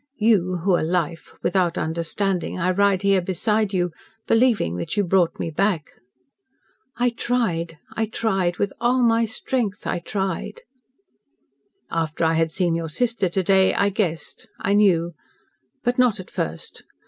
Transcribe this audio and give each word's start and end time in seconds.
"You, 0.17 0.61
who 0.63 0.75
are 0.75 0.81
Life 0.83 1.31
without 1.43 1.77
understanding 1.77 2.57
I 2.59 2.71
ride 2.71 3.03
here 3.03 3.21
beside 3.21 3.71
you, 3.71 3.91
believing 4.25 4.77
that 4.77 4.97
you 4.97 5.03
brought 5.03 5.39
me 5.39 5.51
back." 5.51 5.91
"I 6.97 7.11
tried 7.11 7.77
I 7.95 8.07
tried! 8.07 8.57
With 8.57 8.73
all 8.81 9.03
my 9.03 9.25
strength, 9.25 9.85
I 9.85 9.99
tried." 9.99 10.61
"After 11.91 12.23
I 12.23 12.33
had 12.33 12.51
seen 12.51 12.73
your 12.73 12.89
sister 12.89 13.29
to 13.29 13.43
day, 13.43 13.75
I 13.75 13.89
guessed 13.89 14.47
I 14.59 14.73
knew. 14.73 15.13
But 15.83 15.99
not 15.99 16.19
at 16.19 16.31
first. 16.31 16.81